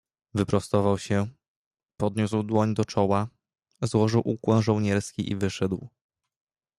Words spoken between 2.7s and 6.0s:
do czoła, złożył ukłon żołnierski i wyszedł."